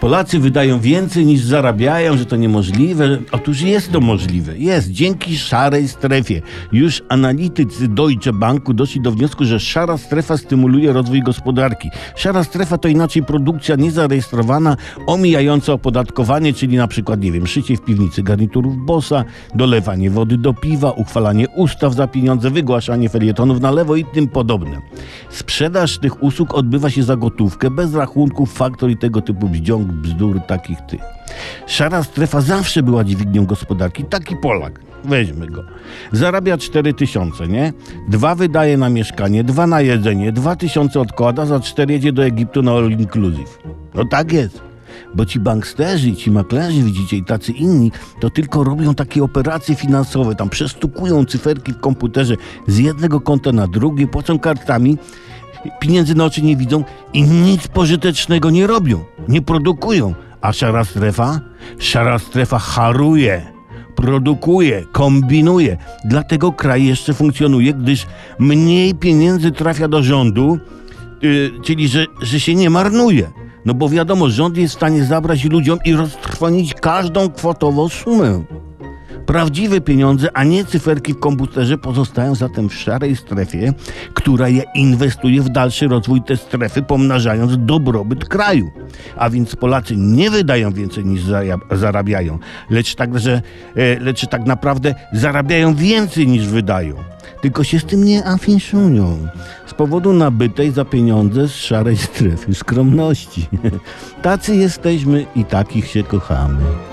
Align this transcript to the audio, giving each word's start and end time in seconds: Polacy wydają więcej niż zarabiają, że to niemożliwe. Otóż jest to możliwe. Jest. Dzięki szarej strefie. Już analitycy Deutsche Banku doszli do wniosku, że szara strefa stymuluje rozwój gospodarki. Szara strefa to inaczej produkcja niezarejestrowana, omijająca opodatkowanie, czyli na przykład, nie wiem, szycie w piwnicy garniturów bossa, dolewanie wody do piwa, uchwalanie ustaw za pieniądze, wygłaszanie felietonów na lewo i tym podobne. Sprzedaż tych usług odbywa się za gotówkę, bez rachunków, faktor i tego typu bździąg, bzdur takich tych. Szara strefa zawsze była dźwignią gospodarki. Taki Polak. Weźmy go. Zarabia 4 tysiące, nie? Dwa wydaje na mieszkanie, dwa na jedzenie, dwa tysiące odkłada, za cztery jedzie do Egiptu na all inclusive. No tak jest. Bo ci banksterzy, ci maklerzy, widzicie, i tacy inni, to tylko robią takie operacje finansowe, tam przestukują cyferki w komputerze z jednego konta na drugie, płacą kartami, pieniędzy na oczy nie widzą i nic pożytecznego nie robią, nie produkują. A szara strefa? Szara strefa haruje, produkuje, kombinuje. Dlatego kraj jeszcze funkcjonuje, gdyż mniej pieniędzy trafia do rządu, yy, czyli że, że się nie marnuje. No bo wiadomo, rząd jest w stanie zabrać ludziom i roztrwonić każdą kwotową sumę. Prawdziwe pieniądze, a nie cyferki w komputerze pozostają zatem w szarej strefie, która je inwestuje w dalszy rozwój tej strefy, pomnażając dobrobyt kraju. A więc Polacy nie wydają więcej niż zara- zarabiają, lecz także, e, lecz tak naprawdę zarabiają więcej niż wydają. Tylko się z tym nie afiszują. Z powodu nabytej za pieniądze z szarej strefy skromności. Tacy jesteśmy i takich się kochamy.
Polacy 0.00 0.38
wydają 0.38 0.80
więcej 0.80 1.26
niż 1.26 1.40
zarabiają, 1.40 2.16
że 2.16 2.26
to 2.26 2.36
niemożliwe. 2.36 3.18
Otóż 3.32 3.60
jest 3.60 3.92
to 3.92 4.00
możliwe. 4.00 4.58
Jest. 4.58 4.90
Dzięki 4.90 5.38
szarej 5.38 5.88
strefie. 5.88 6.42
Już 6.72 7.02
analitycy 7.08 7.88
Deutsche 7.88 8.32
Banku 8.32 8.74
doszli 8.74 9.00
do 9.00 9.12
wniosku, 9.12 9.44
że 9.44 9.60
szara 9.60 9.98
strefa 9.98 10.36
stymuluje 10.36 10.92
rozwój 10.92 11.22
gospodarki. 11.22 11.90
Szara 12.16 12.44
strefa 12.44 12.78
to 12.78 12.88
inaczej 12.88 13.22
produkcja 13.22 13.76
niezarejestrowana, 13.76 14.76
omijająca 15.06 15.72
opodatkowanie, 15.72 16.52
czyli 16.52 16.76
na 16.76 16.88
przykład, 16.88 17.20
nie 17.20 17.32
wiem, 17.32 17.46
szycie 17.46 17.76
w 17.76 17.80
piwnicy 17.80 18.22
garniturów 18.22 18.76
bossa, 18.76 19.24
dolewanie 19.54 20.10
wody 20.10 20.38
do 20.38 20.54
piwa, 20.54 20.90
uchwalanie 20.90 21.48
ustaw 21.48 21.94
za 21.94 22.06
pieniądze, 22.06 22.50
wygłaszanie 22.50 23.08
felietonów 23.08 23.60
na 23.60 23.70
lewo 23.70 23.96
i 23.96 24.04
tym 24.04 24.28
podobne. 24.28 24.80
Sprzedaż 25.30 25.98
tych 25.98 26.22
usług 26.22 26.54
odbywa 26.54 26.90
się 26.90 27.02
za 27.02 27.16
gotówkę, 27.16 27.70
bez 27.70 27.94
rachunków, 27.94 28.52
faktor 28.52 28.90
i 28.90 28.96
tego 28.96 29.22
typu 29.22 29.48
bździąg, 29.90 30.20
bzdur 30.20 30.40
takich 30.46 30.80
tych. 30.80 31.00
Szara 31.66 32.02
strefa 32.02 32.40
zawsze 32.40 32.82
była 32.82 33.04
dźwignią 33.04 33.46
gospodarki. 33.46 34.04
Taki 34.04 34.36
Polak. 34.36 34.80
Weźmy 35.04 35.46
go. 35.46 35.64
Zarabia 36.12 36.58
4 36.58 36.94
tysiące, 36.94 37.48
nie? 37.48 37.72
Dwa 38.08 38.34
wydaje 38.34 38.76
na 38.76 38.88
mieszkanie, 38.88 39.44
dwa 39.44 39.66
na 39.66 39.80
jedzenie, 39.80 40.32
dwa 40.32 40.56
tysiące 40.56 41.00
odkłada, 41.00 41.46
za 41.46 41.60
cztery 41.60 41.92
jedzie 41.92 42.12
do 42.12 42.24
Egiptu 42.24 42.62
na 42.62 42.72
all 42.72 42.90
inclusive. 42.90 43.58
No 43.94 44.04
tak 44.04 44.32
jest. 44.32 44.60
Bo 45.14 45.26
ci 45.26 45.40
banksterzy, 45.40 46.16
ci 46.16 46.30
maklerzy, 46.30 46.82
widzicie, 46.82 47.16
i 47.16 47.24
tacy 47.24 47.52
inni, 47.52 47.92
to 48.20 48.30
tylko 48.30 48.64
robią 48.64 48.94
takie 48.94 49.22
operacje 49.24 49.74
finansowe, 49.74 50.34
tam 50.34 50.48
przestukują 50.48 51.24
cyferki 51.24 51.72
w 51.72 51.80
komputerze 51.80 52.34
z 52.66 52.78
jednego 52.78 53.20
konta 53.20 53.52
na 53.52 53.66
drugie, 53.66 54.06
płacą 54.06 54.38
kartami, 54.38 54.98
pieniędzy 55.80 56.14
na 56.14 56.24
oczy 56.24 56.42
nie 56.42 56.56
widzą 56.56 56.84
i 57.12 57.22
nic 57.22 57.68
pożytecznego 57.68 58.50
nie 58.50 58.66
robią, 58.66 59.04
nie 59.28 59.42
produkują. 59.42 60.14
A 60.40 60.52
szara 60.52 60.84
strefa? 60.84 61.40
Szara 61.78 62.18
strefa 62.18 62.58
haruje, 62.58 63.52
produkuje, 63.96 64.84
kombinuje. 64.92 65.76
Dlatego 66.04 66.52
kraj 66.52 66.84
jeszcze 66.84 67.14
funkcjonuje, 67.14 67.74
gdyż 67.74 68.06
mniej 68.38 68.94
pieniędzy 68.94 69.50
trafia 69.50 69.88
do 69.88 70.02
rządu, 70.02 70.58
yy, 71.22 71.50
czyli 71.64 71.88
że, 71.88 72.06
że 72.22 72.40
się 72.40 72.54
nie 72.54 72.70
marnuje. 72.70 73.30
No 73.64 73.74
bo 73.74 73.88
wiadomo, 73.88 74.30
rząd 74.30 74.56
jest 74.56 74.74
w 74.74 74.76
stanie 74.76 75.04
zabrać 75.04 75.44
ludziom 75.44 75.78
i 75.84 75.92
roztrwonić 75.92 76.74
każdą 76.74 77.30
kwotową 77.30 77.88
sumę. 77.88 78.44
Prawdziwe 79.30 79.80
pieniądze, 79.80 80.28
a 80.34 80.44
nie 80.44 80.64
cyferki 80.64 81.14
w 81.14 81.20
komputerze 81.20 81.78
pozostają 81.78 82.34
zatem 82.34 82.68
w 82.68 82.74
szarej 82.74 83.16
strefie, 83.16 83.72
która 84.14 84.48
je 84.48 84.62
inwestuje 84.74 85.42
w 85.42 85.48
dalszy 85.48 85.88
rozwój 85.88 86.22
tej 86.22 86.36
strefy, 86.36 86.82
pomnażając 86.82 87.52
dobrobyt 87.58 88.24
kraju. 88.24 88.70
A 89.16 89.30
więc 89.30 89.56
Polacy 89.56 89.96
nie 89.96 90.30
wydają 90.30 90.72
więcej 90.72 91.04
niż 91.04 91.22
zara- 91.22 91.76
zarabiają, 91.76 92.38
lecz 92.70 92.94
także, 92.94 93.42
e, 93.76 94.00
lecz 94.00 94.26
tak 94.26 94.46
naprawdę 94.46 94.94
zarabiają 95.12 95.74
więcej 95.74 96.28
niż 96.28 96.46
wydają. 96.46 96.94
Tylko 97.42 97.64
się 97.64 97.78
z 97.78 97.84
tym 97.84 98.04
nie 98.04 98.26
afiszują. 98.26 99.18
Z 99.66 99.74
powodu 99.74 100.12
nabytej 100.12 100.70
za 100.70 100.84
pieniądze 100.84 101.48
z 101.48 101.54
szarej 101.54 101.96
strefy 102.08 102.54
skromności. 102.54 103.48
Tacy 104.22 104.56
jesteśmy 104.56 105.26
i 105.36 105.44
takich 105.44 105.86
się 105.86 106.02
kochamy. 106.02 106.89